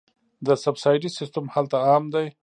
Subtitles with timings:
[0.45, 2.27] د سبسایډي سیستم هلته عام دی.